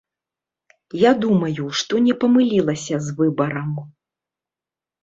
[1.01, 3.71] Я думаю, што не памылілася з выбарам.